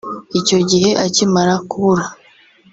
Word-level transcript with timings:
Icyo 0.39 0.57
gihe 0.69 0.89
akimara 1.05 1.53
kubura 1.69 2.05